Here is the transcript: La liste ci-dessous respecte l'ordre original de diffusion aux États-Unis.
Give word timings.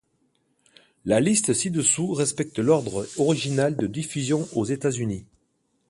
La 1.05 1.19
liste 1.19 1.53
ci-dessous 1.53 2.11
respecte 2.15 2.57
l'ordre 2.57 3.07
original 3.17 3.75
de 3.75 3.85
diffusion 3.85 4.47
aux 4.53 4.65
États-Unis. 4.65 5.27